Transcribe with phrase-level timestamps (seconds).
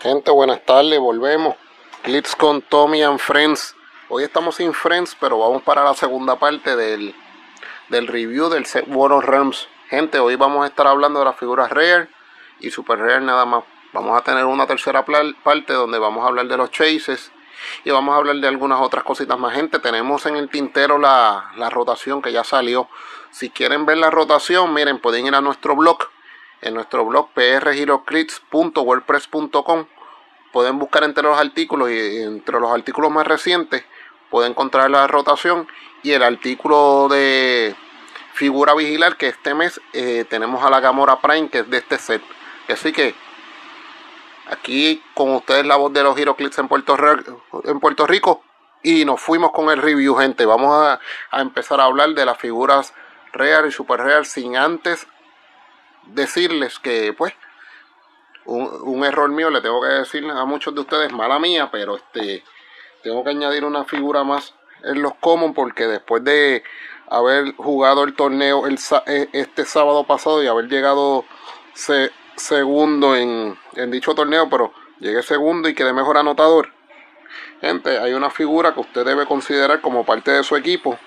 [0.00, 1.56] Gente, buenas tardes, volvemos.
[2.04, 3.74] Clips con Tommy and Friends.
[4.08, 7.16] Hoy estamos sin Friends, pero vamos para la segunda parte del,
[7.88, 9.66] del review del set World of Realms.
[9.88, 12.08] Gente, hoy vamos a estar hablando de las figuras Rare
[12.60, 13.64] y Super Rare nada más.
[13.92, 17.32] Vamos a tener una tercera parte donde vamos a hablar de los chases
[17.82, 19.52] y vamos a hablar de algunas otras cositas más.
[19.52, 22.88] Gente, tenemos en el tintero la, la rotación que ya salió.
[23.32, 25.98] Si quieren ver la rotación, miren, pueden ir a nuestro blog
[26.62, 29.86] en nuestro blog prgiroclips.wordpress.com.
[30.52, 33.84] Pueden buscar entre los artículos y entre los artículos más recientes
[34.30, 35.66] pueden encontrar la rotación
[36.02, 37.74] y el artículo de
[38.34, 41.98] figura vigilar que este mes eh, tenemos a la Gamora Prime que es de este
[41.98, 42.22] set.
[42.68, 43.14] Así que
[44.50, 46.96] aquí con ustedes la voz de los Giroclips en Puerto,
[47.64, 48.42] en Puerto Rico
[48.82, 50.46] y nos fuimos con el review gente.
[50.46, 51.00] Vamos a,
[51.30, 52.94] a empezar a hablar de las figuras
[53.32, 55.06] real y super real sin antes
[56.08, 57.34] decirles que, pues,
[58.48, 62.42] un, error mío, le tengo que decir a muchos de ustedes, mala mía, pero este,
[63.02, 66.62] tengo que añadir una figura más en los common porque después de
[67.10, 71.24] haber jugado el torneo el, e, este sábado pasado y haber llegado
[72.36, 76.72] segundo en, en dicho torneo, pero llegué segundo y quedé mejor anotador.
[77.60, 80.98] Gente, hay una figura que usted debe considerar como parte de su equipo.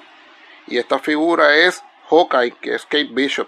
[0.68, 3.48] Y esta figura es Hawkeye, que es Kate Bishop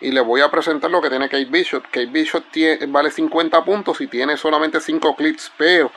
[0.00, 1.84] y le voy a presentar lo que tiene Kate Bishop.
[1.84, 5.90] Kate Bishop tiene, vale 50 puntos y tiene solamente 5 clips, pero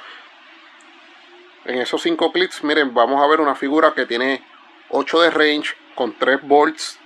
[1.65, 4.43] en esos 5 clips, miren, vamos a ver una figura que tiene
[4.89, 6.99] 8 de range con 3 bolts.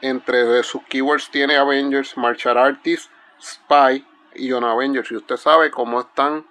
[0.00, 5.10] Entre sus keywords tiene Avengers, Martial Artist, Spy y On Avengers.
[5.10, 6.44] Y usted sabe cómo están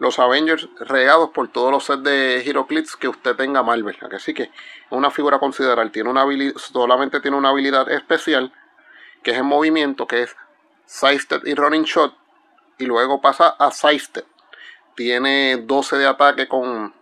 [0.00, 3.96] los Avengers regados por todos los sets de Heroclix que usted tenga Marvel.
[4.12, 4.50] Así que
[4.90, 5.90] una figura considerable.
[5.92, 6.24] Tiene una
[6.56, 8.52] solamente tiene una habilidad especial
[9.28, 10.34] que es en movimiento, que es
[10.86, 12.14] Sidestep y Running Shot,
[12.78, 14.24] y luego pasa a Sidestep.
[14.94, 16.94] Tiene 12 de ataque con,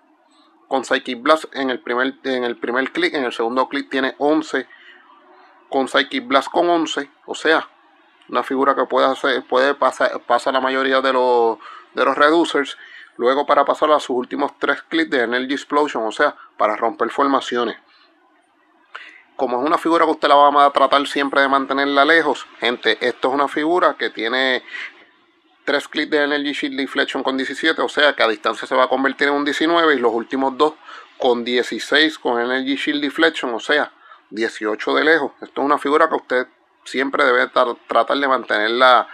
[0.66, 4.16] con Psychic Blast en el primer, en el primer clic, en el segundo clic tiene
[4.18, 4.66] 11
[5.70, 7.68] con Psychic Blast con 11, o sea,
[8.28, 11.58] una figura que puede hacer, puede pasar, pasa la mayoría de los,
[11.94, 12.76] de los reducers,
[13.18, 17.08] luego para pasar a sus últimos tres clics de Energy Explosion, o sea, para romper
[17.10, 17.76] formaciones
[19.36, 22.98] como es una figura que usted la va a tratar siempre de mantenerla lejos, gente,
[23.00, 24.62] esto es una figura que tiene
[25.64, 28.84] 3 clics de Energy Shield Deflection con 17, o sea que a distancia se va
[28.84, 30.74] a convertir en un 19 y los últimos dos
[31.18, 33.92] con 16 con Energy Shield Deflection, o sea,
[34.30, 35.32] 18 de lejos.
[35.40, 36.46] Esto es una figura que usted
[36.84, 39.08] siempre debe tratar de mantenerla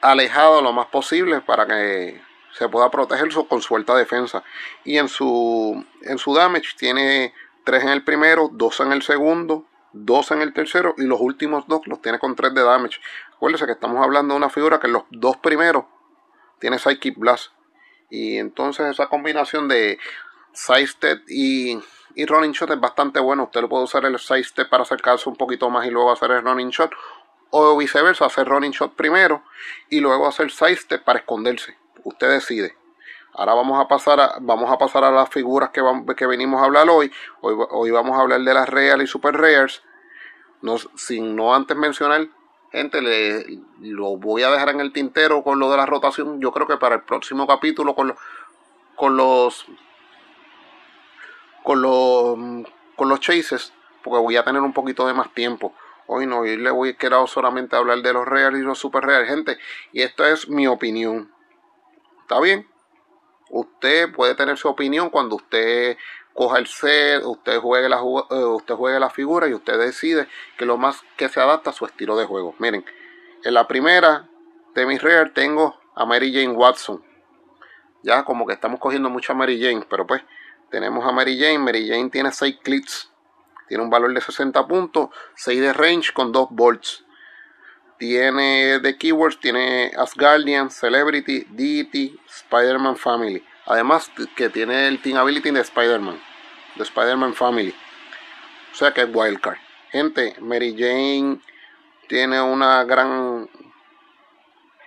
[0.00, 2.20] alejada lo más posible para que
[2.52, 4.42] se pueda proteger con su alta defensa.
[4.84, 7.32] Y en su, en su damage tiene
[7.64, 11.66] 3 en el primero, 2 en el segundo, 2 en el tercero y los últimos
[11.68, 13.00] dos los tiene con 3 de damage.
[13.34, 15.84] Acuérdense que estamos hablando de una figura que en los dos primeros
[16.58, 17.52] tiene Psychic Blast.
[18.10, 19.98] Y entonces esa combinación de
[20.52, 21.78] Sidestep y,
[22.14, 23.44] y Running Shot es bastante buena.
[23.44, 26.42] Usted lo puede usar el Sidestep para acercarse un poquito más y luego hacer el
[26.42, 26.92] Running Shot.
[27.50, 29.44] O viceversa, hacer Running Shot primero
[29.90, 31.76] y luego hacer Sidestep para esconderse.
[32.04, 32.76] Usted decide.
[33.34, 36.60] Ahora vamos a pasar a, vamos a, pasar a las figuras que, vamos, que venimos
[36.60, 37.10] a hablar hoy.
[37.40, 37.56] hoy.
[37.70, 37.90] hoy.
[37.90, 39.82] vamos a hablar de las real y super rares.
[40.60, 42.28] No, sin no antes mencionar,
[42.70, 46.40] gente, le, lo voy a dejar en el tintero con lo de la rotación.
[46.40, 48.14] Yo creo que para el próximo capítulo con,
[48.96, 49.66] con los
[51.62, 52.38] con los
[52.96, 53.72] con los chases,
[54.02, 55.74] porque voy a tener un poquito de más tiempo.
[56.06, 58.78] Hoy no, hoy le voy a quedar solamente a hablar de los real y los
[58.78, 59.58] super real, gente.
[59.92, 61.32] Y esto es mi opinión.
[62.22, 62.71] ¿Está bien?
[63.52, 65.98] Usted puede tener su opinión cuando usted
[66.32, 70.26] coja el set, usted juegue la, eh, usted juegue la figura y usted decide
[70.56, 72.54] que lo más que se adapta a su estilo de juego.
[72.58, 72.82] Miren,
[73.44, 74.26] en la primera
[74.74, 77.04] de mis rare tengo a Mary Jane Watson.
[78.02, 80.22] Ya como que estamos cogiendo mucho a Mary Jane, pero pues
[80.70, 81.58] tenemos a Mary Jane.
[81.58, 83.10] Mary Jane tiene 6 clips,
[83.68, 87.04] tiene un valor de 60 puntos, 6 de range con 2 volts.
[87.98, 93.44] Tiene de keywords, tiene Asgardian, Celebrity, Deity, Spider-Man Family.
[93.66, 96.20] Además que tiene el Team Ability de Spider-Man,
[96.76, 97.74] de Spider-Man Family.
[98.72, 99.58] O sea que es Wildcard.
[99.90, 101.40] Gente, Mary Jane
[102.08, 103.48] tiene una gran...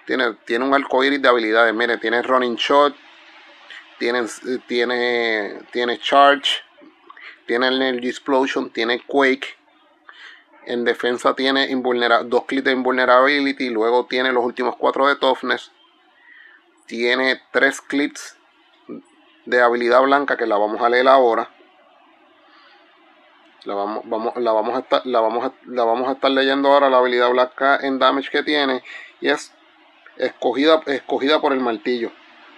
[0.05, 1.73] Tiene, tiene un arcoíris de habilidades.
[1.73, 2.95] Mire, tiene Running Shot,
[3.97, 4.25] tiene,
[4.67, 6.61] tiene, tiene Charge,
[7.47, 9.55] tiene Energy Explosion, tiene Quake
[10.65, 11.67] en defensa tiene
[12.25, 13.69] dos clics de invulnerability.
[13.69, 15.71] Luego tiene los últimos cuatro de toughness.
[16.87, 18.34] Tiene tres clips
[19.45, 21.49] de habilidad blanca que la vamos a leer ahora.
[23.63, 26.89] La vamos, vamos, la, vamos a estar, la, vamos la vamos a estar leyendo ahora
[26.89, 28.83] la habilidad blanca en damage que tiene.
[29.21, 29.53] Y es
[30.17, 32.11] escogida, escogida por el martillo.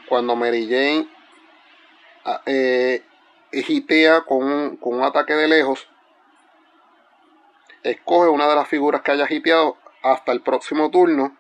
[0.09, 1.07] Cuando Mary Jane
[2.25, 3.03] ah, eh,
[3.51, 5.87] hitea con un, con un ataque de lejos,
[7.83, 11.37] escoge una de las figuras que haya hiteado hasta el próximo turno.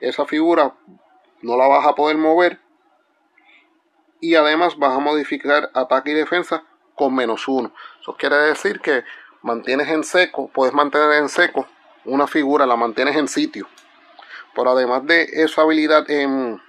[0.00, 0.74] Esa figura
[1.42, 2.58] no la vas a poder mover.
[4.20, 6.62] Y además vas a modificar ataque y defensa
[6.94, 7.72] con menos uno.
[8.00, 9.04] Eso quiere decir que
[9.42, 11.66] mantienes en seco, puedes mantener en seco
[12.04, 13.68] una figura, la mantienes en sitio.
[14.54, 16.60] Pero además de esa habilidad en,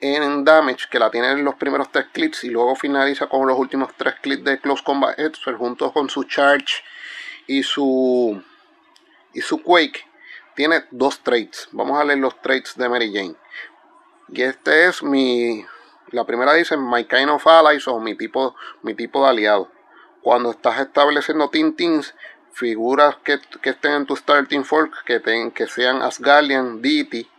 [0.00, 3.58] en damage, que la tiene en los primeros tres clips y luego finaliza con los
[3.58, 6.82] últimos tres clips de Close Combat Expert junto con su Charge
[7.46, 8.40] y su,
[9.32, 10.06] y su Quake,
[10.54, 11.68] tiene dos traits.
[11.72, 13.34] Vamos a leer los traits de Mary Jane.
[14.28, 15.64] Y este es mi.
[16.10, 19.70] La primera dice My kind of allies o mi tipo, mi tipo de aliado.
[20.22, 22.14] Cuando estás estableciendo Tintins,
[22.52, 25.20] figuras que, estén en tu starting fork, que,
[25.54, 27.30] que sean Asgardian, Deity,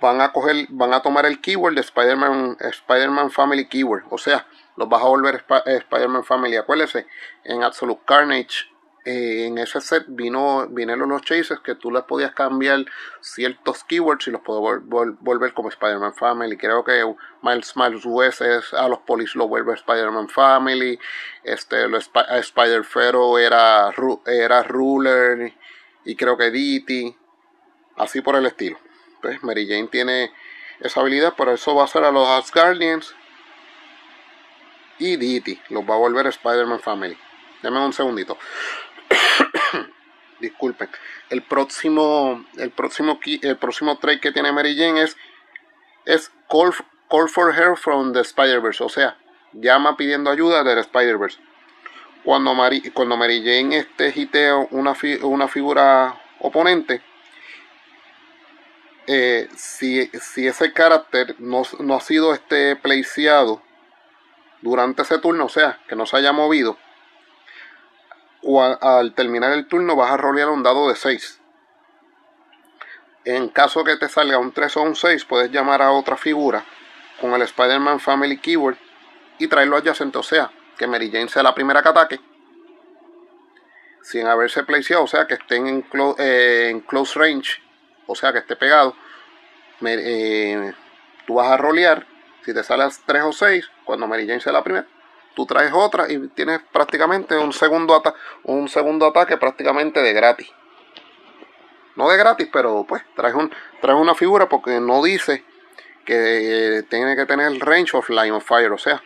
[0.00, 4.04] van a coger, van a tomar el keyword de Spider-Man Spider Family Keyword.
[4.10, 6.56] O sea, los vas a volver Spider-Man Family.
[6.56, 7.06] Acuérdese,
[7.44, 8.73] en Absolute Carnage
[9.06, 12.86] eh, en ese set vino, vinieron los chases que tú les podías cambiar
[13.20, 16.56] ciertos keywords y los puedo volver como Spider-Man Family.
[16.56, 17.04] Creo que
[17.42, 18.40] Miles Miles West
[18.72, 20.98] a los polis lo vuelve Spider-Man Family.
[21.42, 21.84] Este,
[22.38, 23.92] Spider Fero era,
[24.26, 25.52] era Ruler
[26.04, 27.14] y creo que Ditty.
[27.96, 28.78] Así por el estilo.
[29.20, 30.32] Pues Mary Jane tiene
[30.80, 33.14] esa habilidad, pero eso va a ser a los Asgardians
[34.98, 35.60] y Ditty.
[35.68, 37.18] Los va a volver Spider-Man Family.
[37.62, 38.36] Dame un segundito.
[40.40, 40.88] Disculpen.
[41.30, 45.16] El próximo, el próximo, el próximo trade que tiene Mary Jane es,
[46.04, 46.72] es call,
[47.08, 48.82] call for her from the Spider-Verse.
[48.82, 49.16] O sea,
[49.52, 51.38] llama pidiendo ayuda del Spider-Verse.
[52.24, 54.28] Cuando Mary, cuando Mary Jane este
[54.70, 57.02] una, una figura oponente,
[59.06, 63.62] eh, si, si, ese carácter no, no, ha sido este placeado
[64.62, 66.78] durante ese turno, o sea, que no se haya movido,
[68.80, 71.40] al terminar el turno vas a rolear un dado de 6.
[73.24, 76.64] En caso que te salga un 3 o un 6, puedes llamar a otra figura
[77.20, 78.76] con el Spider-Man Family Keyword
[79.38, 80.18] y traerlo adyacente.
[80.18, 82.20] O sea, que Mary Jane sea la primera que ataque
[84.02, 85.86] sin haberse placeado, o sea, que estén en,
[86.18, 87.62] eh, en close range,
[88.06, 88.94] o sea, que esté pegado.
[89.80, 90.72] Eh,
[91.26, 92.06] tú vas a rolear.
[92.44, 94.86] Si te sales 3 o 6, cuando Mary Jane sea la primera,
[95.34, 98.02] tú traes otra y tienes prácticamente un segundo,
[98.44, 100.50] un segundo ataque prácticamente de gratis.
[101.96, 105.44] No de gratis, pero pues traes, un, traes una figura porque no dice
[106.04, 109.02] que tiene que tener el range of line of fire, o sea,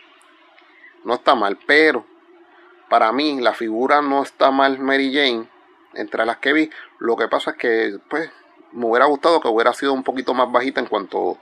[1.03, 2.05] no está mal, pero
[2.89, 5.47] para mí la figura no está mal Mary Jane
[5.93, 6.69] entre las que vi.
[6.97, 8.29] Lo que pasa es que pues
[8.71, 11.37] me hubiera gustado que hubiera sido un poquito más bajita en cuanto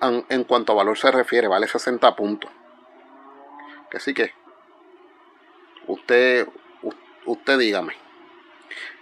[0.00, 2.50] en cuanto a valor se refiere, vale 60 puntos.
[3.90, 4.32] Que sí que
[5.86, 6.46] usted,
[7.26, 7.94] usted dígame.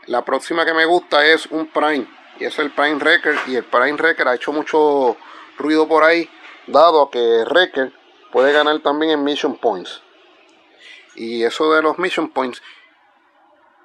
[0.06, 2.06] La próxima que me gusta es un Prime.
[2.38, 3.36] Y es el Prime Wrecker.
[3.48, 5.16] Y el Prime Wrecker ha hecho mucho
[5.58, 6.30] ruido por ahí.
[6.66, 7.92] Dado que Wrecker
[8.30, 10.02] puede ganar también en Mission Points.
[11.16, 12.62] Y eso de los Mission Points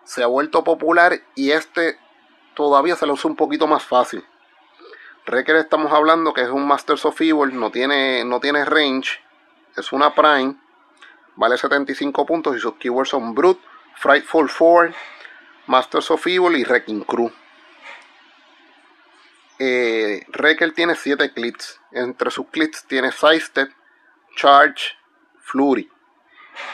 [0.03, 1.19] se ha vuelto popular.
[1.35, 1.97] Y este
[2.53, 4.23] todavía se lo usa un poquito más fácil.
[5.25, 7.59] Wrecker estamos hablando que es un Masters of Evil.
[7.59, 9.19] No tiene, no tiene range.
[9.75, 10.60] Es una Prime
[11.35, 13.61] vale 75 puntos y sus keywords son Brute,
[13.95, 14.93] Frightful Four,
[15.67, 17.31] Masters of Evil y Wrecking Crew.
[19.59, 20.25] Eh,
[20.75, 21.79] tiene 7 clips.
[21.91, 23.69] Entre sus clips tiene Sidestep,
[24.35, 24.95] Charge,
[25.39, 25.89] Flurry.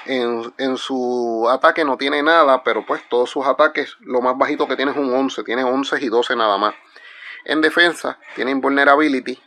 [0.06, 4.68] En, en, su ataque no tiene nada, pero pues todos sus ataques, lo más bajito
[4.68, 5.44] que tiene es un 11.
[5.44, 6.76] Tiene 11 y 12 nada más.
[7.44, 9.40] En defensa tiene Invulnerability,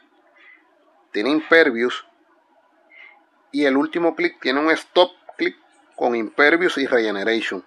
[1.13, 2.07] tiene Impervious,
[3.53, 5.57] y el último clic tiene un stop click
[5.97, 7.65] con Impervious y Regeneration.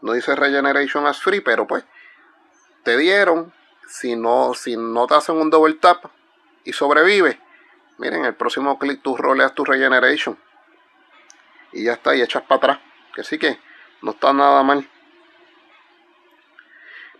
[0.00, 1.84] No dice Regeneration as free, pero pues
[2.82, 3.52] te dieron.
[3.86, 6.06] Si no, si no te hacen un double tap
[6.64, 7.38] y sobrevive,
[7.98, 10.38] miren, el próximo clic tú roleas tu Regeneration.
[11.72, 12.78] Y ya está, y echas para atrás.
[13.14, 13.58] Que sí que
[14.00, 14.88] no está nada mal.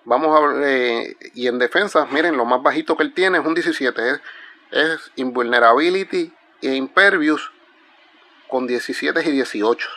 [0.04, 3.54] Vamos a eh, y en defensa, miren, lo más bajito que él tiene es un
[3.54, 4.10] 17.
[4.10, 4.20] Es,
[4.70, 7.50] es Invulnerability e Impervious
[8.48, 9.88] con 17 y 18.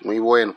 [0.00, 0.56] Muy bueno.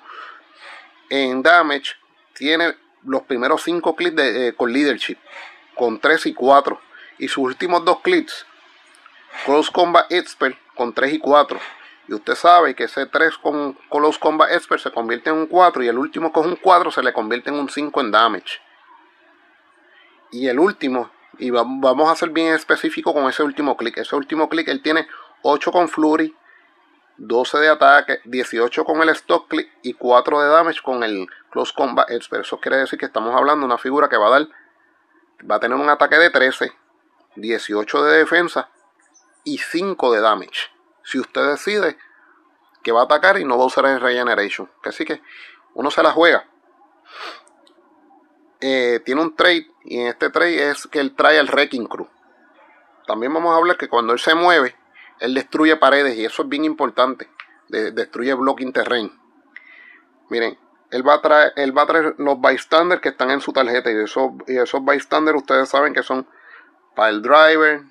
[1.10, 1.94] En Damage
[2.34, 5.18] tiene los primeros 5 clips de, eh, con Leadership,
[5.76, 6.80] con 3 y 4.
[7.18, 8.46] Y sus últimos dos clips,
[9.46, 11.60] Close Combat Expert, con 3 y 4.
[12.08, 15.84] Y usted sabe que ese 3 con Close Combat Expert se convierte en un 4
[15.84, 18.60] y el último con un 4 se le convierte en un 5 en Damage.
[20.32, 23.98] Y el último, y vamos a ser bien específico con ese último clic.
[23.98, 25.08] Ese último clic él tiene
[25.42, 26.36] 8 con Flurry,
[27.18, 31.74] 12 de ataque, 18 con el stock click y 4 de damage con el close
[31.76, 32.44] combat expert.
[32.44, 34.48] Eso quiere decir que estamos hablando de una figura que va a dar,
[35.50, 36.74] va a tener un ataque de 13,
[37.36, 38.70] 18 de defensa
[39.44, 40.72] y 5 de damage.
[41.04, 41.98] Si usted decide
[42.86, 44.70] que va a atacar y no va a usar el regeneration.
[44.84, 45.20] Así que
[45.74, 46.48] uno se la juega.
[48.62, 52.08] Eh, tiene un trade y en este trade es que él trae al Wrecking Crew.
[53.08, 54.76] También vamos a hablar que cuando él se mueve,
[55.20, 57.30] él destruye paredes y eso es bien importante.
[57.68, 59.12] destruye blocking terrain.
[60.30, 60.58] Miren,
[60.92, 63.92] él va a traer, él va a traer los bystanders que están en su tarjeta
[63.92, 66.28] y esos, y esos bystanders ustedes saben que son
[66.96, 67.82] pile driver.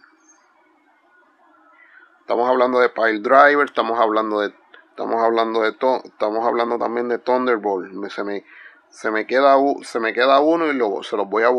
[2.20, 4.54] Estamos hablando de pile driver, estamos hablando de
[4.90, 8.10] estamos hablando de estamos hablando también de Thunderbolt.
[8.10, 8.44] Se me,
[8.88, 11.50] se me queda se me queda uno y luego se los voy a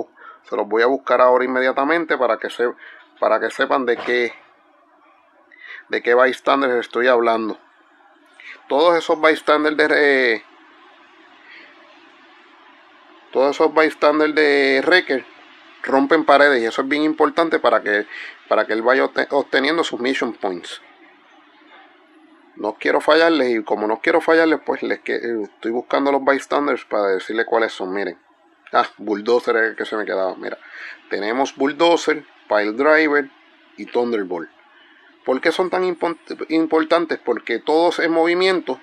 [0.49, 2.71] se voy a buscar ahora inmediatamente para que se,
[3.19, 4.33] para que sepan de qué
[5.89, 7.57] de qué bystanders estoy hablando.
[8.67, 10.43] Todos esos bystanders de
[13.31, 15.25] todos esos bystanders de Wrecker
[15.83, 18.07] rompen paredes y eso es bien importante para que
[18.47, 20.81] para que él vaya obteniendo sus mission points.
[22.55, 26.23] No quiero fallarles y como no quiero fallarles, pues les que, eh, estoy buscando los
[26.23, 27.93] bystanders para decirles cuáles son.
[27.93, 28.17] Miren.
[28.71, 30.35] Ah, Bulldozer es el que se me quedaba.
[30.35, 30.57] Mira,
[31.09, 33.29] tenemos Bulldozer, Pile Driver
[33.77, 34.49] y Thunderbolt.
[35.25, 37.19] ¿Por qué son tan importantes?
[37.25, 38.79] Porque todos en movimiento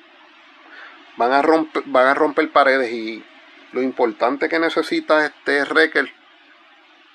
[1.17, 3.25] van a romper, van a romper paredes y
[3.73, 6.13] lo importante que necesita este Wrecker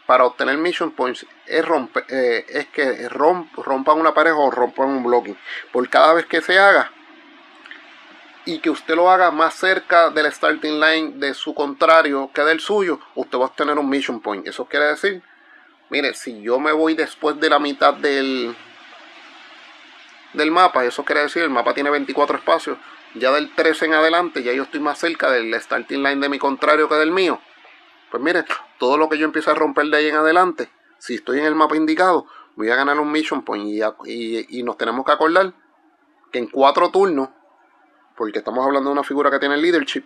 [0.05, 5.03] para obtener mission points es, romper, eh, es que rompan una pared o rompan un
[5.03, 5.37] blocking.
[5.73, 6.89] Por cada vez que se haga
[8.45, 12.61] y que usted lo haga más cerca del starting line de su contrario que del
[12.61, 14.47] suyo, usted va a obtener un mission point.
[14.47, 15.21] Eso quiere decir,
[15.89, 18.55] mire, si yo me voy después de la mitad del,
[20.33, 22.77] del mapa, eso quiere decir, el mapa tiene 24 espacios,
[23.15, 26.39] ya del 13 en adelante, ya yo estoy más cerca del starting line de mi
[26.39, 27.39] contrario que del mío.
[28.11, 28.45] Pues mire,
[28.77, 31.55] todo lo que yo empiece a romper de ahí en adelante, si estoy en el
[31.55, 33.67] mapa indicado, voy a ganar un mission point
[34.05, 35.53] y, y, nos tenemos que acordar
[36.31, 37.29] que en cuatro turnos,
[38.15, 40.05] porque estamos hablando de una figura que tiene leadership,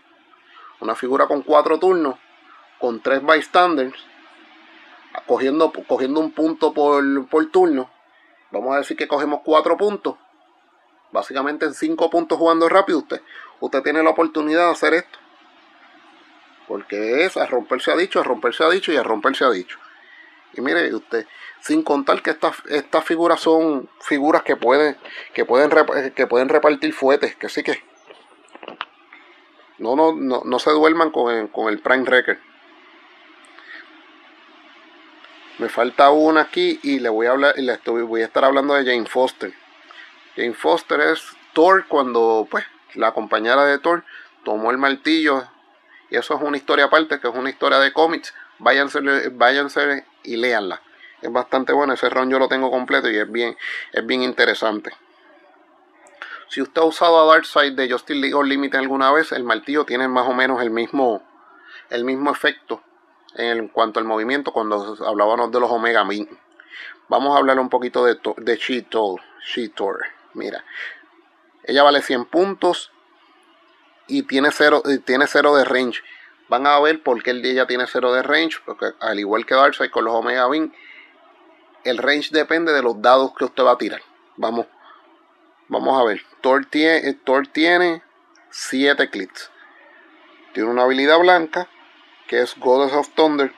[0.80, 2.16] una figura con cuatro turnos,
[2.80, 3.96] con tres bystanders,
[5.28, 7.90] cogiendo, cogiendo un punto por, por turno,
[8.52, 10.16] vamos a decir que cogemos cuatro puntos,
[11.12, 13.22] básicamente en cinco puntos jugando rápido usted,
[13.60, 15.20] usted tiene la oportunidad de hacer esto.
[16.68, 19.78] Porque es a romperse ha dicho, a romperse ha dicho y a romperse ha dicho.
[20.54, 21.28] Y mire usted,
[21.62, 24.98] sin contar que estas, estas figuras son figuras que pueden,
[25.34, 25.70] que pueden,
[26.14, 27.84] que pueden repartir fuetes, que sí que
[29.80, 32.38] no, no, no, se duerman con con el Prime Record.
[35.62, 38.44] Me falta una aquí y le voy a hablar y le estoy, voy a estar
[38.44, 39.54] hablando de Jane Foster.
[40.36, 41.22] Jane Foster es
[41.54, 42.66] Thor cuando pues
[42.96, 44.04] la compañera de Thor
[44.44, 45.48] tomó el martillo
[46.10, 48.34] y eso es una historia aparte, que es una historia de cómics.
[48.58, 49.02] Váyanse,
[49.34, 50.82] váyanse y léanla.
[51.22, 53.56] Es bastante bueno, ese ron yo lo tengo completo y es bien,
[53.92, 54.92] es bien interesante.
[56.50, 60.08] Si usted ha usado a Darkseid de Justice League Unlimited alguna vez, el martillo tiene
[60.08, 61.22] más o menos el mismo,
[61.92, 62.82] el mismo efecto
[63.36, 66.28] en cuanto al movimiento cuando hablábamos de los Omega Min.
[67.08, 70.06] Vamos a hablar un poquito de, de She-Tor.
[70.34, 70.64] Mira,
[71.64, 72.92] ella vale 100 puntos
[74.08, 76.02] y tiene cero, tiene cero de range.
[76.50, 79.56] Van a ver por qué el ella tiene cero de range, porque al igual que
[79.56, 80.74] Darkseid con los Omega Beam,
[81.84, 84.02] el range depende de los dados que usted va a tirar.
[84.36, 84.68] Vamos,
[85.68, 86.22] vamos a ver.
[86.42, 88.04] Thor tiene, Thor tiene
[88.50, 89.50] 7 clics.
[90.54, 91.70] Tiene una habilidad blanca
[92.32, 93.52] que es Goddess of Thunder,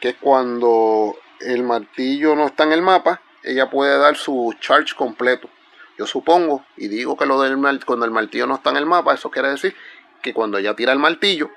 [0.00, 5.50] que cuando el martillo no está en el mapa, ella puede dar su charge completo.
[5.98, 9.12] Yo supongo y digo que lo del cuando el martillo no está en el mapa,
[9.12, 9.76] eso quiere decir
[10.22, 11.50] que cuando ella tira el martillo,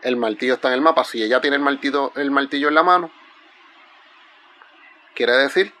[0.00, 1.04] el martillo está en el mapa.
[1.04, 3.10] Si ella tiene el martillo, el martillo en la mano,
[5.14, 5.74] quiere decir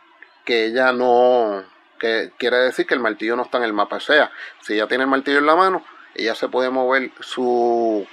[0.44, 1.64] que ella no,
[1.98, 3.96] que quiere decir que el martillo no está en el mapa.
[3.96, 5.82] O sea, si ella tiene el martillo en la mano,
[6.14, 8.06] ella se puede mover su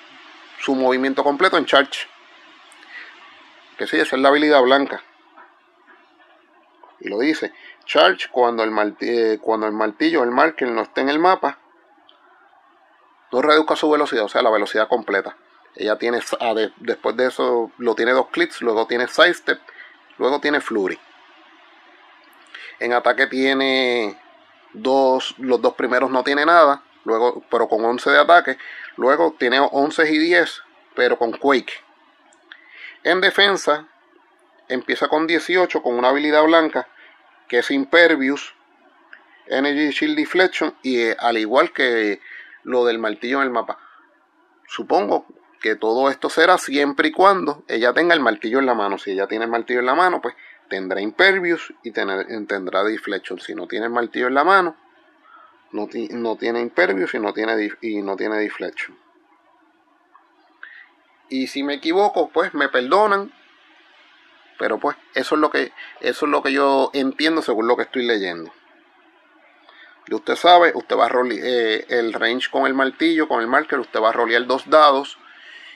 [0.59, 2.07] su movimiento completo en charge.
[3.77, 5.03] Que sí, esa es la habilidad blanca.
[6.99, 7.53] Y lo dice.
[7.85, 11.59] Charge cuando el, martillo, eh, cuando el martillo, el marker no esté en el mapa.
[13.31, 15.37] No reduzca su velocidad, o sea, la velocidad completa.
[15.75, 19.59] Ella tiene, ah, después de eso, lo tiene dos clics, luego tiene sidestep,
[20.17, 20.97] luego tiene flurry.
[22.79, 24.19] En ataque tiene
[24.73, 28.57] dos, los dos primeros no tiene nada, luego, pero con 11 de ataque.
[28.97, 30.61] Luego tiene 11 y 10,
[30.95, 31.73] pero con Quake.
[33.03, 33.87] En defensa,
[34.67, 36.87] empieza con 18 con una habilidad blanca
[37.47, 38.53] que es Impervious,
[39.47, 42.19] Energy Shield Deflection y eh, al igual que
[42.63, 43.79] lo del martillo en el mapa.
[44.67, 45.25] Supongo
[45.61, 48.97] que todo esto será siempre y cuando ella tenga el martillo en la mano.
[48.97, 50.35] Si ella tiene el martillo en la mano, pues
[50.67, 53.39] tendrá Impervious y tendrá Deflection.
[53.39, 54.75] Si no tiene el martillo en la mano,
[55.71, 55.87] no,
[56.37, 58.49] tiene Impervious y no tiene, y no tiene.
[61.29, 63.33] Y si me equivoco, pues me perdonan.
[64.57, 65.71] Pero pues eso es lo que
[66.01, 68.51] eso es lo que yo entiendo según lo que estoy leyendo.
[70.07, 73.47] Y usted sabe, usted va a rolear eh, el range con el martillo, con el
[73.47, 75.19] marker, usted va a rolear dos dados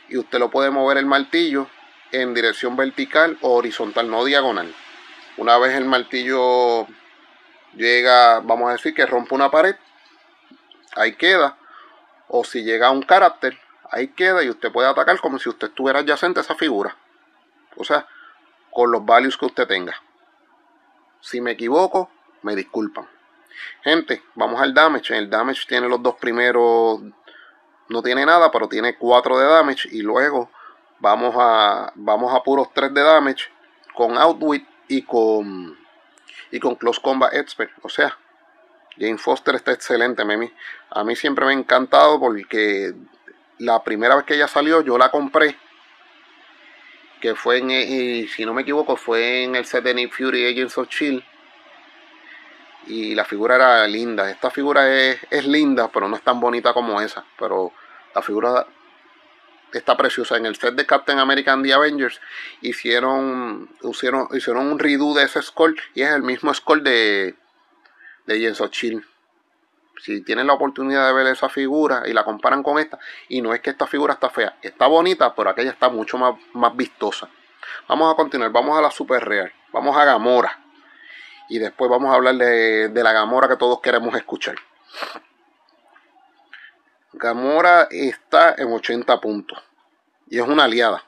[0.08, 1.68] y usted lo puede mover el martillo
[2.12, 4.74] en dirección vertical o horizontal, no diagonal.
[5.38, 6.88] Una vez el martillo
[7.76, 9.76] llega, vamos a decir que rompe una pared,
[10.96, 11.58] ahí queda.
[12.28, 13.58] O si llega un carácter,
[13.90, 16.96] ahí queda y usted puede atacar como si usted estuviera adyacente a esa figura.
[17.76, 18.08] O sea,
[18.72, 19.96] con los values que usted tenga.
[21.20, 22.10] Si me equivoco,
[22.42, 23.08] me disculpan.
[23.84, 25.18] Gente, vamos al damage.
[25.18, 27.02] El damage tiene los dos primeros.
[27.90, 29.90] No tiene nada, pero tiene 4 de damage.
[29.92, 30.50] Y luego
[31.00, 31.92] vamos a.
[31.96, 33.46] Vamos a puros 3 de damage.
[33.94, 35.78] Con Outwit y con.
[36.52, 37.72] Y con Close Combat Expert.
[37.82, 38.18] O sea,
[38.98, 40.24] Jane Foster está excelente.
[40.90, 42.94] A mí siempre me ha encantado porque
[43.58, 45.58] la primera vez que ella salió, yo la compré.
[47.22, 50.48] Que fue en, y si no me equivoco, fue en el set de Nick Fury
[50.48, 51.24] Agents of Chill.
[52.88, 54.30] Y la figura era linda.
[54.30, 57.24] Esta figura es, es linda, pero no es tan bonita como esa.
[57.38, 57.72] Pero
[58.16, 58.66] la figura
[59.78, 60.38] está preciosa.
[60.38, 62.20] En el set de Captain America and the Avengers
[62.62, 63.70] hicieron,
[64.32, 67.36] hicieron, un redo de ese score y es el mismo score de,
[68.26, 69.06] de Agents of Chill
[70.02, 72.98] si tienen la oportunidad de ver esa figura y la comparan con esta,
[73.30, 76.36] y no es que esta figura está fea, está bonita, pero aquella está mucho más,
[76.54, 77.30] más vistosa.
[77.88, 80.60] Vamos a continuar, vamos a la super real, vamos a Gamora.
[81.50, 84.56] Y después vamos a hablar de, de la Gamora que todos queremos escuchar.
[87.14, 89.60] Gamora está en 80 puntos.
[90.28, 91.04] Y es una aliada.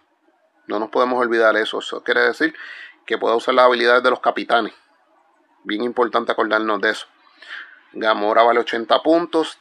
[0.67, 1.79] No nos podemos olvidar eso.
[1.79, 2.53] Eso quiere decir
[3.05, 4.73] que puede usar las habilidades de los capitanes.
[5.63, 7.07] Bien importante acordarnos de eso.
[7.93, 9.59] Gamora vale 80 puntos,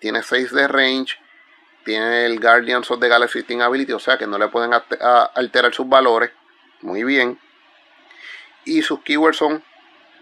[0.00, 1.18] tiene 6 de range,
[1.84, 4.72] tiene el Guardians of the Galaxy Team Ability, o sea que no le pueden
[5.34, 6.30] alterar sus valores.
[6.80, 7.38] Muy bien.
[8.64, 9.62] Y sus keywords son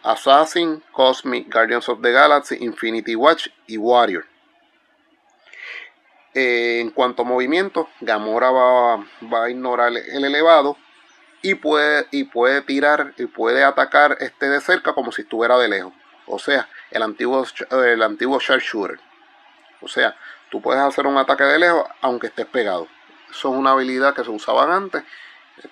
[0.02, 4.26] Assassin, Cosmic, Guardians of the Galaxy, Infinity Watch y Warrior.
[6.38, 10.76] Eh, en cuanto a movimiento, Gamora va, a ignorar el elevado
[11.40, 15.68] y puede, y puede tirar y puede atacar este de cerca como si estuviera de
[15.68, 15.94] lejos.
[16.26, 19.00] O sea, el antiguo, el antiguo sharpshooter.
[19.80, 20.14] O sea,
[20.50, 22.86] tú puedes hacer un ataque de lejos aunque estés pegado.
[23.30, 25.04] Eso es una habilidad que se usaba antes,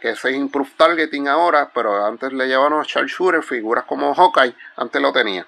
[0.01, 5.03] que es Improve Targeting ahora, pero antes le llevaban a sharpshooter, figuras como Hawkeye, antes
[5.03, 5.47] lo tenía.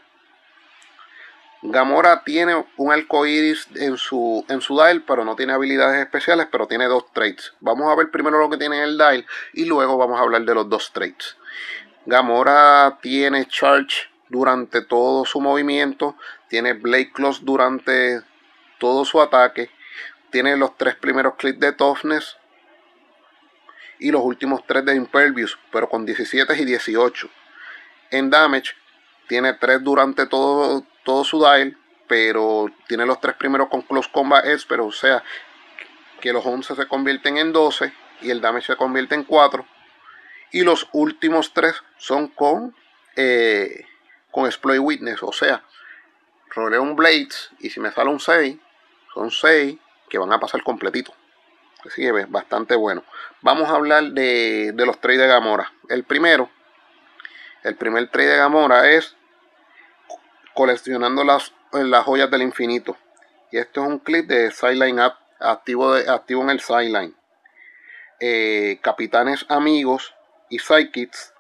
[1.69, 6.47] Gamora tiene un arco iris en su, en su dial, pero no tiene habilidades especiales,
[6.51, 7.55] pero tiene dos traits.
[7.61, 10.43] Vamos a ver primero lo que tiene en el dial y luego vamos a hablar
[10.43, 11.37] de los dos traits.
[12.05, 16.17] Gamora tiene charge durante todo su movimiento,
[16.49, 18.23] tiene Blade Claws durante
[18.79, 19.69] todo su ataque,
[20.31, 22.37] tiene los tres primeros clips de Toughness
[23.99, 27.29] y los últimos tres de Impervious, pero con 17 y 18.
[28.13, 28.73] En Damage
[29.27, 34.45] tiene tres durante todo, todo su dial, pero tiene los tres primeros con Close Combat
[34.45, 35.25] Expert, o sea
[36.21, 37.93] que los 11 se convierten en 12
[38.23, 39.67] y el damage se convierte en 4.
[40.53, 42.75] Y los últimos tres son con
[43.17, 43.87] eh,
[44.31, 45.23] con Exploit Witness.
[45.23, 45.63] O sea,
[46.51, 48.57] roleo un Blades y si me sale un 6,
[49.15, 51.15] son 6 que van a pasar completito.
[51.85, 53.05] Así que es bastante bueno.
[53.43, 55.73] Vamos a hablar de, los trades de Gamora.
[55.89, 56.51] El primero,
[57.63, 59.17] el primer trade de Gamora es
[60.57, 62.97] coleccionando las, las joyas del infinito.
[63.53, 67.15] Y esto es un clip de Sideline App activo, de, activo en el Sideline.
[68.19, 70.15] Eh, capitanes amigos
[70.49, 71.35] y sidekicks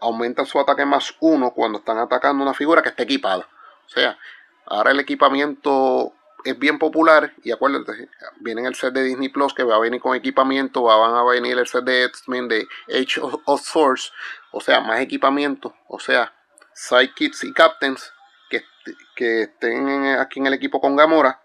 [0.00, 3.46] aumentan su ataque más uno cuando están atacando una figura que esté equipada.
[3.86, 4.18] O sea,
[4.64, 8.08] ahora el equipamiento es bien popular y acuérdate,
[8.40, 11.58] viene el set de Disney Plus que va a venir con equipamiento, van a venir
[11.58, 14.10] el set de X-Men de Age of, Force,
[14.52, 16.32] o sea, más equipamiento, o sea,
[16.72, 18.12] sidekicks y captains
[18.48, 21.40] que, estén aquí en el equipo con Gamora,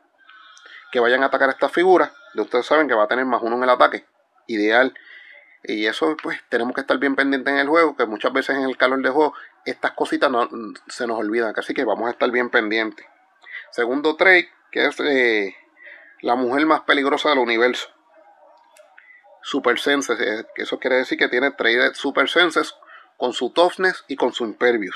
[0.91, 3.41] que vayan a atacar a esta figura, de ustedes saben que va a tener más
[3.41, 4.05] uno en el ataque,
[4.47, 4.93] ideal
[5.63, 8.63] y eso, pues, tenemos que estar bien pendientes en el juego, que muchas veces en
[8.63, 10.49] el calor de juego estas cositas no,
[10.87, 11.53] se nos olvidan.
[11.55, 13.05] Así que vamos a estar bien pendientes.
[13.71, 15.55] Segundo trade, que es eh,
[16.21, 17.87] la mujer más peligrosa del universo.
[19.41, 20.19] super senses.
[20.19, 22.75] Eh, eso quiere decir que tiene traded super senses
[23.17, 24.95] con su toughness y con su impervious.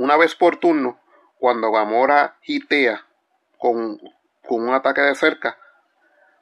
[0.00, 0.98] Una vez por turno,
[1.38, 3.06] cuando Gamora hitea
[3.58, 4.00] con,
[4.48, 5.58] con un ataque de cerca,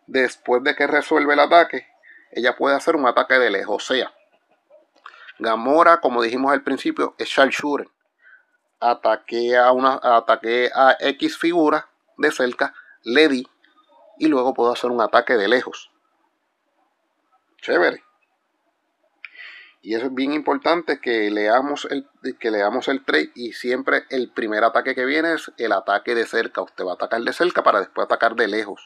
[0.07, 1.89] después de que resuelve el ataque,
[2.31, 3.91] ella puede hacer un ataque de lejos.
[3.91, 4.15] O sea,
[5.41, 7.89] Gamora, como dijimos al principio, es sharpshooter.
[8.79, 13.49] Ataque a una, ataque a X figura de cerca, le di
[14.19, 15.91] y luego puedo hacer un ataque de lejos.
[17.61, 18.05] Chévere.
[19.81, 22.07] Y es bien importante que leamos el,
[22.39, 26.27] que leamos el trade y siempre el primer ataque que viene es el ataque de
[26.27, 26.63] cerca.
[26.63, 28.85] Usted va a atacar de cerca para después atacar de lejos.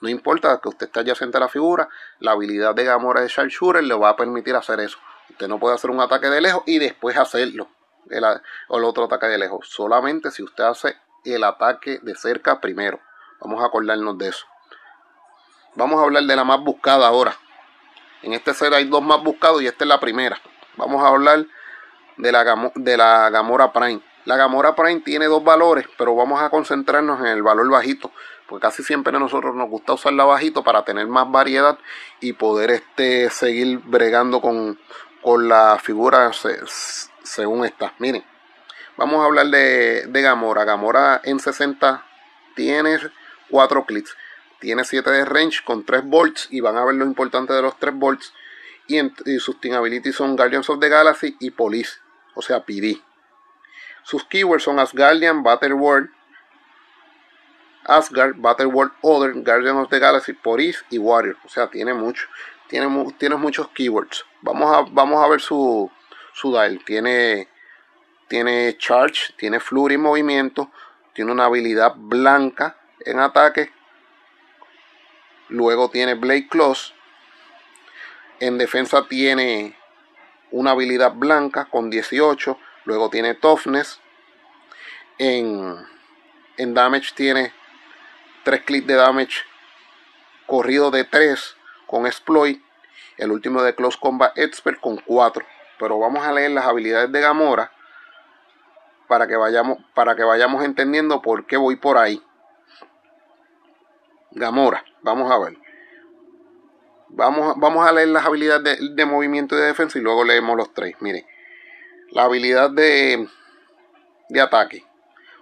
[0.00, 1.88] No importa que usted esté adyacente a la figura,
[2.20, 4.98] la habilidad de Gamora de Sharpshooter le va a permitir hacer eso.
[5.28, 7.68] Usted no puede hacer un ataque de lejos y después hacerlo.
[8.08, 8.24] El,
[8.68, 9.68] o el otro ataque de lejos.
[9.68, 12.98] Solamente si usted hace el ataque de cerca primero.
[13.40, 14.46] Vamos a acordarnos de eso.
[15.74, 17.36] Vamos a hablar de la más buscada ahora.
[18.22, 20.40] En este set hay dos más buscados y esta es la primera.
[20.76, 21.46] Vamos a hablar
[22.16, 24.00] de la, de la Gamora Prime.
[24.26, 28.12] La Gamora Prime tiene dos valores, pero vamos a concentrarnos en el valor bajito,
[28.46, 31.78] porque casi siempre a nosotros nos gusta usarla bajito para tener más variedad
[32.20, 34.78] y poder este, seguir bregando con,
[35.22, 36.30] con la figura
[37.22, 37.94] según esta.
[37.98, 38.24] Miren,
[38.98, 40.64] vamos a hablar de, de Gamora.
[40.64, 42.04] Gamora en 60
[42.54, 42.98] tiene
[43.48, 44.14] 4 clics
[44.60, 47.78] tiene 7 de range con 3 volts y van a ver lo importante de los
[47.78, 48.32] 3 volts
[48.86, 51.98] y, sus team abilities son Guardians of the Galaxy y Police,
[52.34, 53.00] o sea PD.
[54.02, 56.10] Sus keywords son Asgardian, World
[57.84, 62.26] Asgard, World Other, Guardians of the Galaxy, Police y Warrior, o sea, tiene mucho,
[62.68, 64.24] tiene, tiene muchos keywords.
[64.42, 65.90] Vamos a, vamos a ver su,
[66.32, 67.48] su dial, tiene,
[68.28, 70.70] tiene Charge, tiene Flurry movimiento,
[71.14, 73.72] tiene una habilidad blanca en ataque
[75.50, 76.94] Luego tiene Blade Claws.
[78.38, 79.76] En defensa tiene
[80.52, 82.56] una habilidad blanca con 18.
[82.84, 84.00] Luego tiene Toughness.
[85.18, 85.76] En,
[86.56, 87.52] en damage tiene
[88.44, 89.38] 3 clics de damage
[90.46, 92.62] corrido de 3 con exploit.
[93.18, 95.44] El último de Close Combat Expert con 4.
[95.80, 97.72] Pero vamos a leer las habilidades de Gamora
[99.08, 102.22] para que vayamos, para que vayamos entendiendo por qué voy por ahí.
[104.30, 104.84] Gamora.
[105.02, 105.56] Vamos a ver.
[107.08, 110.72] Vamos, vamos a leer las habilidades de, movimiento y de defensa y luego leemos los
[110.72, 110.94] tres.
[111.00, 111.26] Mire,
[112.10, 113.28] la habilidad de,
[114.28, 114.84] de ataque.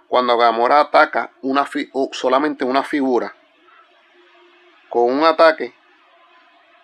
[0.07, 1.67] Cuando Gamora ataca una
[2.11, 3.35] solamente una figura
[4.89, 5.75] con un ataque,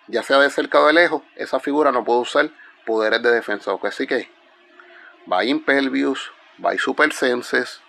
[0.06, 2.50] ya sea de cerca o de lejos, esa figura no puede usar
[2.84, 3.76] poderes de defensa.
[3.82, 4.30] Así que
[5.30, 6.30] va Impervious,
[6.64, 7.82] va Super Senses,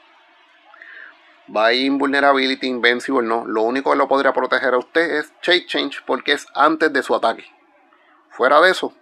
[1.56, 3.46] va invulnerability, invencible, no.
[3.46, 7.04] Lo único que lo podría proteger a usted es Shape Change porque es antes de
[7.04, 7.46] su ataque.
[8.30, 8.94] Fuera de eso,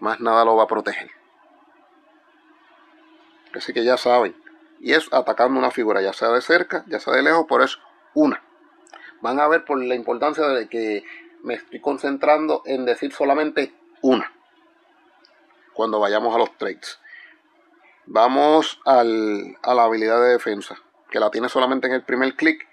[0.00, 1.10] más nada lo va a proteger.
[3.54, 4.34] Así que ya saben.
[4.80, 7.78] Y es atacando una figura, ya sea de cerca, ya sea de lejos, por eso
[8.14, 8.42] una.
[9.20, 11.04] Van a ver por la importancia de que
[11.42, 14.32] me estoy concentrando en decir solamente una.
[15.74, 16.98] Cuando vayamos a los trades.
[18.06, 22.66] Vamos al, a la habilidad de defensa que la tiene solamente en el primer clic.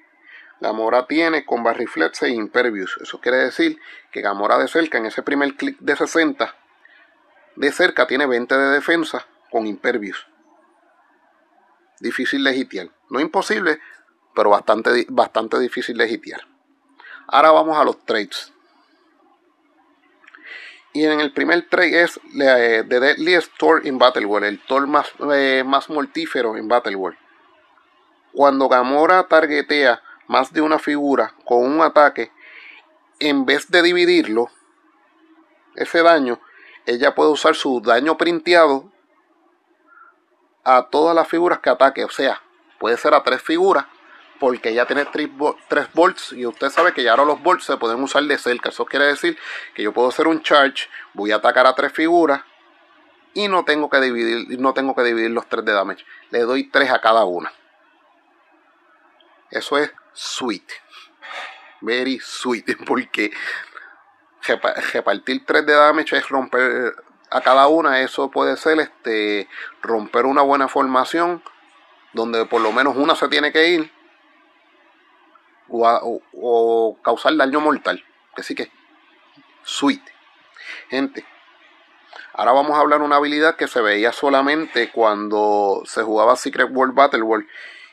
[0.61, 2.97] Gamora tiene con Reflex e Impervious.
[3.01, 3.79] Eso quiere decir
[4.11, 6.55] que Gamora de cerca, en ese primer clic de 60,
[7.55, 10.25] de cerca tiene 20 de defensa con Impervious.
[11.99, 12.89] Difícil de hitear.
[13.09, 13.79] No imposible,
[14.33, 16.41] pero bastante, bastante difícil de hitear.
[17.27, 18.53] Ahora vamos a los trades.
[20.93, 25.11] Y en el primer trade es The Deadliest Thor in Battle World, el Thor más,
[25.31, 27.19] eh, más mortífero en Battle World.
[28.33, 32.31] Cuando Gamora targetea más de una figura con un ataque,
[33.19, 34.49] en vez de dividirlo,
[35.75, 36.39] ese daño,
[36.85, 38.91] ella puede usar su daño printeado
[40.63, 42.03] a todas las figuras que ataque.
[42.03, 42.41] O sea,
[42.79, 43.85] puede ser a tres figuras
[44.39, 45.29] porque ella tiene tres,
[45.93, 48.69] volts y usted sabe que ya ahora los volts se pueden usar de cerca.
[48.69, 49.37] Eso quiere decir
[49.73, 52.41] que yo puedo hacer un charge, voy a atacar a tres figuras
[53.33, 56.05] y no tengo que dividir, no tengo que dividir los tres de damage.
[56.31, 57.51] Le doy tres a cada una.
[59.51, 60.69] Eso es sweet.
[61.81, 62.65] Very sweet.
[62.85, 63.31] Porque
[64.93, 66.95] repartir 3 de damage es romper
[67.29, 68.01] a cada una.
[68.01, 69.47] Eso puede ser este
[69.81, 71.43] romper una buena formación.
[72.13, 73.91] Donde por lo menos una se tiene que ir.
[75.71, 78.03] O, causar daño mortal.
[78.35, 78.71] Así que,
[79.63, 80.01] sweet.
[80.89, 81.25] Gente,
[82.39, 86.69] Ahora vamos a hablar de una habilidad que se veía solamente cuando se jugaba Secret
[86.71, 87.45] World Battle World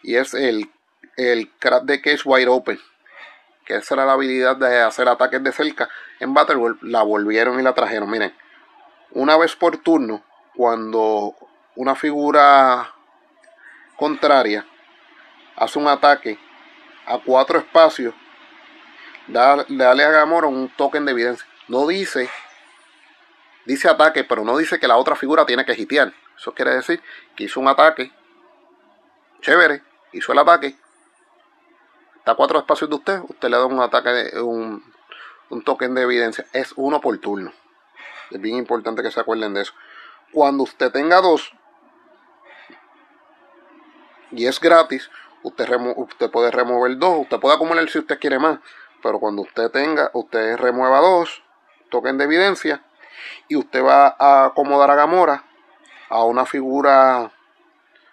[0.05, 0.71] y es el
[1.17, 2.79] el crack de case wide open.
[3.65, 5.89] que esa era la habilidad de hacer ataques de cerca,
[6.21, 8.09] en Battle World la volvieron y la trajeron.
[8.09, 8.33] Miren,
[9.11, 10.23] una vez por turno,
[10.55, 11.35] cuando
[11.75, 12.93] una figura
[13.97, 14.65] contraria
[15.57, 16.39] hace un ataque
[17.07, 18.15] a cuatro espacios,
[19.27, 21.47] dale a Gamora un token de evidencia.
[21.67, 22.31] No dice,
[23.65, 26.13] dice ataque, pero no dice que la otra figura tiene que hitear.
[26.37, 27.03] Eso quiere decir
[27.35, 28.13] que hizo un ataque,
[29.41, 30.77] chévere, hizo el ataque,
[32.27, 34.83] está a cuatro espacios de usted, usted le da un ataque, un,
[35.49, 36.45] un token de evidencia.
[36.53, 37.53] Es uno por turno.
[38.33, 39.73] Es bien importante que se acuerden de eso.
[40.33, 41.53] Cuando usted tenga dos
[44.33, 45.09] y es gratis,
[45.45, 48.59] usted, usted puede remover dos, usted puede acumular si usted quiere más,
[49.05, 51.45] pero cuando usted tenga, usted remueva dos,
[51.91, 52.85] token de evidencia,
[53.47, 55.45] y usted va a acomodar a Gamora
[56.09, 57.31] a una figura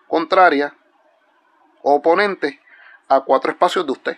[0.08, 0.76] contraria
[1.82, 2.62] o oponente
[3.15, 4.17] a cuatro espacios de usted.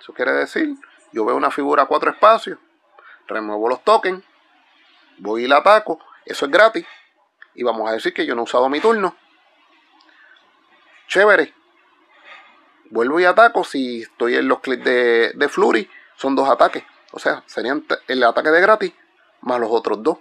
[0.00, 0.74] Eso quiere decir,
[1.12, 2.58] yo veo una figura a cuatro espacios,
[3.26, 4.24] remuevo los tokens,
[5.18, 6.86] voy y la ataco, eso es gratis,
[7.54, 9.14] y vamos a decir que yo no he usado mi turno.
[11.08, 11.54] Chévere.
[12.90, 16.84] Vuelvo y ataco si estoy en los clics de, de Flurry, son dos ataques.
[17.12, 18.92] O sea, serían el ataque de gratis
[19.42, 20.18] más los otros dos.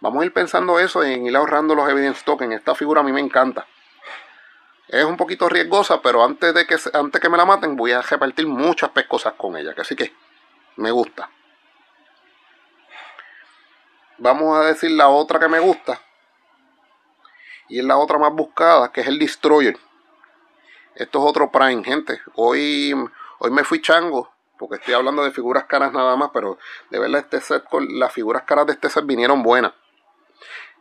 [0.00, 2.54] Vamos a ir pensando eso en ir ahorrando los evidence tokens.
[2.54, 3.66] Esta figura a mí me encanta.
[4.88, 8.02] Es un poquito riesgosa, pero antes de que, antes que me la maten voy a
[8.02, 9.74] repartir muchas pescosas con ella.
[9.76, 10.14] Así que
[10.76, 11.30] me gusta.
[14.18, 16.00] Vamos a decir la otra que me gusta.
[17.68, 19.76] Y es la otra más buscada, que es el Destroyer.
[20.94, 22.20] Esto es otro Prime, gente.
[22.34, 22.94] Hoy,
[23.38, 26.58] hoy me fui chango, porque estoy hablando de figuras caras nada más, pero
[26.90, 29.72] de verdad este set, con las figuras caras de este set vinieron buenas.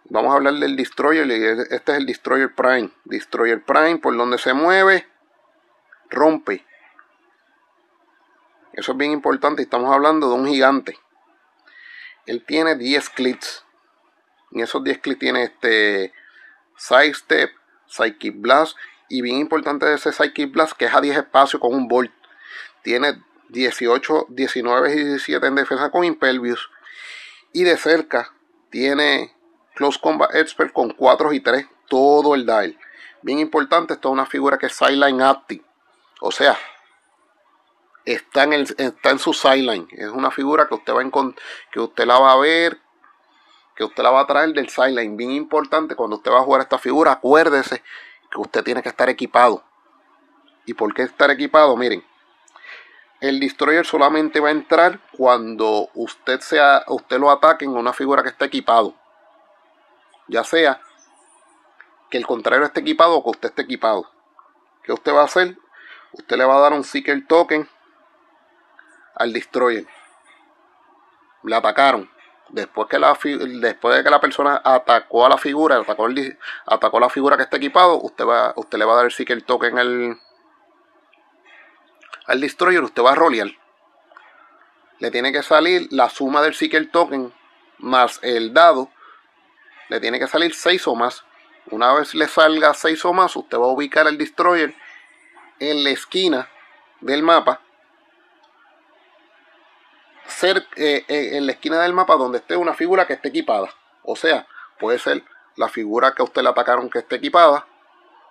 [0.07, 1.29] Vamos a hablar del Destroyer.
[1.71, 2.91] Este es el Destroyer Prime.
[3.05, 5.07] Destroyer Prime, por donde se mueve,
[6.11, 6.63] rompe.
[8.73, 9.63] Eso es bien importante.
[9.63, 10.99] Estamos hablando de un gigante.
[12.27, 13.65] Él tiene 10 clips.
[14.51, 16.13] En esos 10 clips tiene este
[16.77, 17.49] Sidestep,
[17.87, 18.77] Psychic Blast.
[19.09, 22.11] Y bien importante de ese Psychic Blast que es a 10 espacios con un Volt.
[22.83, 26.69] Tiene 18, 19 y 17 en defensa con Impelvius.
[27.53, 28.31] Y de cerca
[28.69, 29.34] tiene
[29.75, 32.77] Close Combat Expert con 4 y 3, todo el dial.
[33.21, 35.63] Bien importante, esto es una figura que es Sideline Active.
[36.21, 36.57] O sea,
[38.05, 39.87] está en, el, está en su sideline.
[39.91, 41.33] Es una figura que usted va a
[41.71, 42.79] que usted la va a ver,
[43.75, 45.17] que usted la va a traer del sideline.
[45.17, 47.83] Bien importante, cuando usted va a jugar esta figura, acuérdese
[48.31, 49.63] que usted tiene que estar equipado.
[50.65, 51.75] ¿Y por qué estar equipado?
[51.75, 52.03] Miren,
[53.19, 58.23] el destroyer solamente va a entrar cuando usted sea, usted lo ataque en una figura
[58.23, 58.95] que está equipado
[60.27, 60.81] ya sea
[62.09, 64.09] que el contrario esté equipado o que usted esté equipado.
[64.83, 65.57] ¿Qué usted va a hacer?
[66.11, 67.67] Usted le va a dar un Seeker Token
[69.15, 69.87] al Destroyer.
[71.43, 72.09] Le atacaron.
[72.49, 73.17] Después, que la,
[73.59, 77.37] después de que la persona atacó a la figura, atacó, el, atacó a la figura
[77.37, 80.19] que está equipado, usted, va, usted le va a dar el Seeker Token al,
[82.27, 83.49] al Destroyer, usted va a rolear.
[84.99, 87.33] Le tiene que salir la suma del Seeker Token
[87.79, 88.89] más el dado
[89.89, 91.23] le tiene que salir 6 o más.
[91.71, 94.75] Una vez le salga 6 o más, usted va a ubicar el destroyer
[95.59, 96.49] en la esquina
[97.01, 97.61] del mapa.
[100.27, 103.69] Ser, eh, eh, en la esquina del mapa donde esté una figura que esté equipada.
[104.03, 104.47] O sea,
[104.79, 105.23] puede ser
[105.55, 107.67] la figura que a usted le atacaron que esté equipada.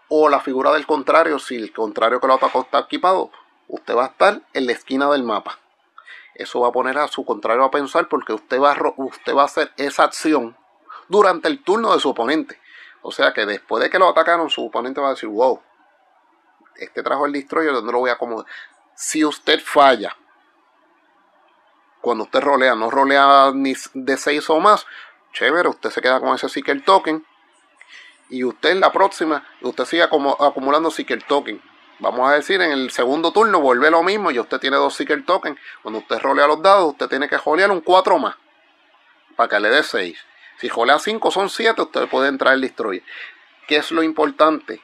[0.08, 3.30] O la figura del contrario, si el contrario que lo atacó está equipado,
[3.68, 5.58] usted va a estar en la esquina del mapa.
[6.34, 9.46] Eso va a poner a su contrario a pensar porque usted va usted va a
[9.46, 10.56] hacer esa acción
[11.08, 12.60] durante el turno de su oponente.
[13.02, 15.60] O sea que después de que lo atacaron, su oponente va a decir, wow,
[16.76, 18.46] este trajo el destroyer, donde lo voy a acomodar?
[18.94, 20.16] Si usted falla,
[22.00, 24.86] cuando usted rolea, no rolea ni de 6 o más,
[25.32, 27.24] chévere, usted se queda con ese Seeker Token.
[28.30, 31.60] Y usted en la próxima, usted sigue acumulando Seeker Token.
[31.98, 35.24] Vamos a decir, en el segundo turno vuelve lo mismo y usted tiene dos Seeker
[35.24, 35.58] Token.
[35.82, 38.36] Cuando usted rolea los dados, usted tiene que rolear un 4 más.
[39.36, 40.18] Para que le dé 6.
[40.58, 43.02] Si jolea 5 son 7, usted puede entrar el destroyer.
[43.66, 44.80] ¿Qué es lo importante?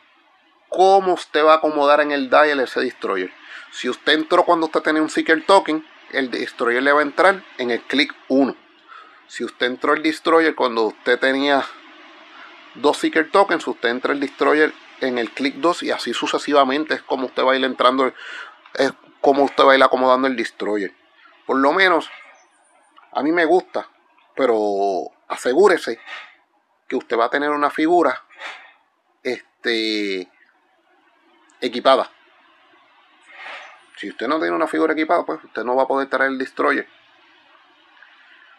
[0.68, 3.33] ¿Cómo usted va a acomodar en el dial ese destroyer?
[3.72, 7.42] Si usted entró cuando usted tenía un seeker token, el destroyer le va a entrar
[7.59, 8.56] en el clic 1.
[9.26, 11.64] Si usted entró el destroyer cuando usted tenía
[12.74, 17.02] dos seeker tokens, usted entra el destroyer en el clic 2 y así sucesivamente es
[17.02, 18.12] como usted va a ir entrando,
[18.74, 20.92] es como usted va a ir acomodando el destroyer.
[21.46, 22.11] Por lo menos
[23.12, 23.88] a mí me gusta,
[24.35, 26.01] pero asegúrese
[26.88, 28.23] que usted va a tener una figura
[29.23, 30.29] este,
[31.61, 32.11] equipada.
[33.97, 36.38] Si usted no tiene una figura equipada, pues usted no va a poder traer el
[36.38, 36.88] destroyer.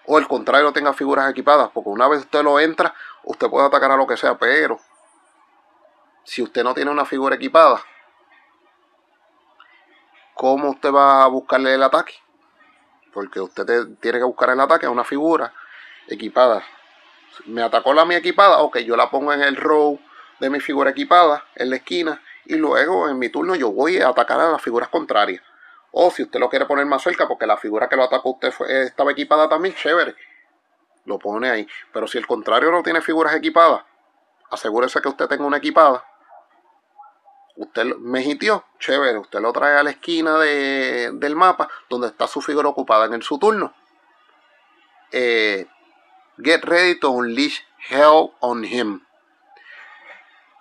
[0.05, 3.91] O el contrario, tenga figuras equipadas, porque una vez usted lo entra, usted puede atacar
[3.91, 4.79] a lo que sea, pero
[6.23, 7.81] si usted no tiene una figura equipada,
[10.35, 12.15] ¿cómo usted va a buscarle el ataque?
[13.13, 13.65] Porque usted
[13.99, 15.53] tiene que buscar el ataque a una figura
[16.07, 16.63] equipada.
[17.45, 19.99] Me atacó la mía equipada, ok, yo la pongo en el row
[20.39, 24.09] de mi figura equipada, en la esquina, y luego en mi turno yo voy a
[24.09, 25.41] atacar a las figuras contrarias.
[25.91, 28.53] O si usted lo quiere poner más cerca porque la figura que lo atacó usted
[28.69, 30.15] estaba equipada también, chévere.
[31.05, 31.67] Lo pone ahí.
[31.91, 33.83] Pero si el contrario no tiene figuras equipadas,
[34.49, 36.05] asegúrese que usted tenga una equipada.
[37.57, 39.17] Usted me hitió, chévere.
[39.17, 43.37] Usted lo trae a la esquina del mapa donde está su figura ocupada en su
[43.37, 43.73] turno.
[45.11, 45.67] Eh,
[46.43, 49.01] get ready to unleash hell on him.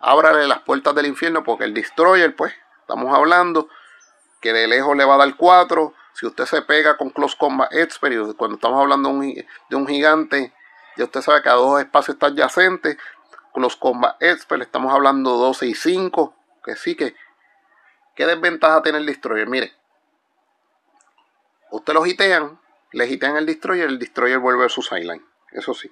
[0.01, 3.69] Ábrale las puertas del infierno porque el destroyer, pues, estamos hablando
[4.41, 5.95] que de lejos le va a dar 4.
[6.15, 10.53] Si usted se pega con Close Combat Expert, cuando estamos hablando de un, gigante,
[10.97, 12.97] ya usted sabe que a dos espacios está adyacentes.
[13.53, 16.35] Close Combat Expert, estamos hablando 12 y 5.
[16.65, 17.15] Que sí que.
[18.15, 19.49] ¿Qué desventaja tiene el Destroyer?
[19.49, 19.73] Mire,
[21.71, 22.59] usted lo hitean,
[22.93, 25.25] le hitean el Destroyer, el Destroyer vuelve a su sideline.
[25.53, 25.91] Eso sí.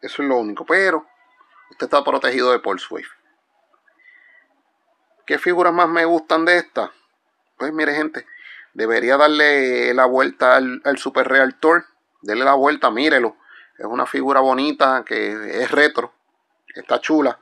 [0.00, 0.64] Eso es lo único.
[0.64, 1.06] Pero
[1.70, 3.06] usted está protegido de Pulse Wave.
[5.26, 6.92] ¿Qué figuras más me gustan de esta?
[7.58, 8.26] Pues mire gente,
[8.74, 11.84] debería darle la vuelta al, Super Real Tour.
[12.22, 13.36] Dele la vuelta, mírelo.
[13.76, 16.12] Es una figura bonita que es retro.
[16.68, 17.40] Está chula.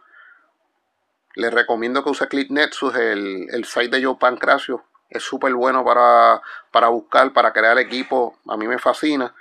[1.34, 4.84] Les recomiendo que use Clip Nexus, el, el site de Joe Pancracio.
[5.14, 8.36] Es súper bueno para, para buscar, para crear equipo.
[8.48, 9.32] A mí me fascina.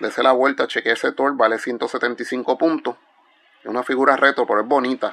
[0.00, 2.96] Dese la vuelta, cheque ese tour, vale 175 puntos.
[3.60, 5.12] Es una figura retro, pero es bonita.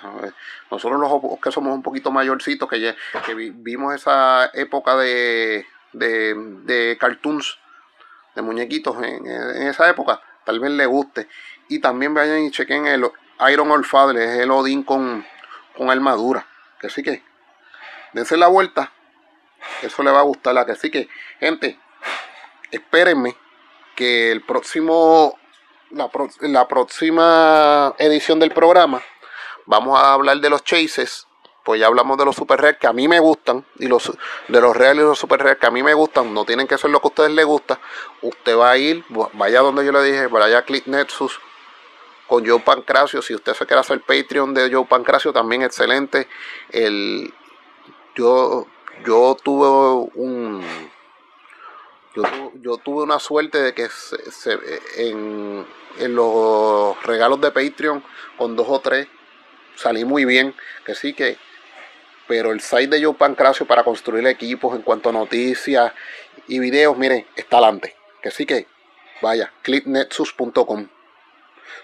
[0.72, 7.60] Nosotros los que somos un poquito mayorcitos, que, que vimos esa época de, de, cartoons,
[8.36, 9.28] de muñequitos en,
[9.68, 11.28] esa época, tal vez le guste.
[11.68, 13.06] Y también vayan y chequen el
[13.52, 15.26] Iron Father, es el Odin con,
[15.76, 16.48] con armadura.
[16.80, 17.24] Que que,
[18.14, 18.94] dense la vuelta,
[19.82, 20.54] eso le va a gustar.
[20.54, 21.08] La que sí que,
[21.40, 21.80] gente,
[22.72, 23.36] espérenme
[23.96, 25.38] que el próximo
[25.92, 29.02] la, próxima edición del programa
[29.66, 31.28] vamos a hablar de los chases.
[31.64, 33.66] Pues ya hablamos de los super rares que a mí me gustan.
[33.78, 34.12] Y los
[34.48, 36.34] de los reales y los super rares que a mí me gustan.
[36.34, 37.80] No tienen que ser lo que a ustedes les gusta.
[38.22, 41.40] Usted va a ir, vaya donde yo le dije, vaya a Click Nexus
[42.28, 43.22] con Joe Pancracio.
[43.22, 46.30] Si usted se quiere hacer Patreon de Joe Pancracio, también excelente.
[46.70, 47.34] El,
[48.16, 48.66] yo,
[49.06, 50.64] yo tuve un
[52.62, 54.60] yo, tuve una suerte de que se,
[54.98, 55.66] en,
[56.00, 58.04] los regalos de Patreon
[58.38, 59.08] con dos o tres
[59.76, 60.56] salí muy bien.
[60.86, 61.38] Que sí que.
[62.28, 65.94] Pero el site de Joe Pancracio para construir equipos en cuanto a noticias
[66.48, 67.96] y videos, miren, está adelante.
[68.22, 68.68] Que sí que.
[69.22, 70.88] Vaya, clipnexus.com.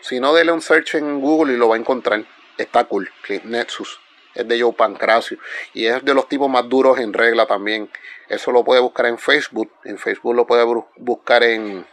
[0.02, 2.26] Si no, dele un search en Google y lo va a encontrar.
[2.58, 4.03] Está cool, Clipnexus
[4.34, 5.38] es de Joe Pancracio
[5.74, 7.90] y es de los tipos más duros en regla también.
[8.30, 10.66] Eso lo puede buscar en Facebook, en Facebook lo puede
[10.98, 11.86] buscar en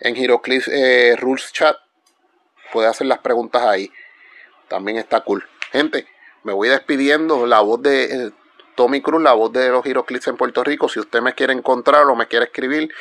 [0.00, 1.76] en HeroClix eh, Rules Chat.
[2.72, 3.92] Puede hacer las preguntas ahí.
[4.68, 5.46] También está cool.
[5.72, 6.06] Gente,
[6.42, 7.46] me voy despidiendo.
[7.46, 8.32] La voz de eh,
[8.74, 10.88] Tommy Cruz, la voz de los HeroClix en Puerto Rico.
[10.88, 12.92] Si usted me quiere encontrar o me quiere escribir,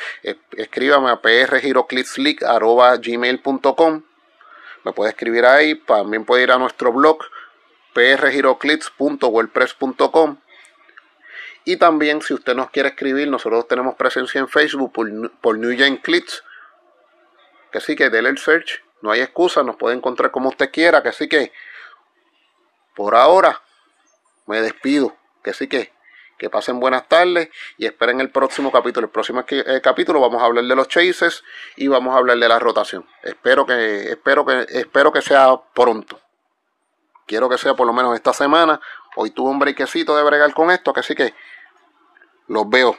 [0.56, 4.04] escríbame a prhiroclicksleague.gmail.com
[4.84, 5.76] Me puede escribir ahí.
[5.76, 7.20] También puede ir a nuestro blog
[7.96, 10.38] prgiroclips.wordpress.com
[11.64, 15.98] y también si usted nos quiere escribir, nosotros tenemos presencia en Facebook por, New Gen
[15.98, 16.44] Clips,
[17.72, 21.02] que sí que déle el search, no hay excusa, nos puede encontrar como usted quiera,
[21.02, 21.52] que sí que
[22.96, 23.64] por ahora
[24.46, 25.96] me despido, que sí que
[26.38, 29.08] que pasen buenas tardes y esperen el próximo capítulo.
[29.08, 31.46] El próximo eh, capítulo vamos a hablar de los chases
[31.78, 33.08] y vamos a hablar de la rotación.
[33.24, 36.20] Espero que espero que espero que sea pronto.
[37.26, 38.80] Quiero que sea por lo menos esta semana.
[39.16, 41.34] Hoy tuve un brequecito de bregar con esto, que sí que
[42.48, 42.98] los veo.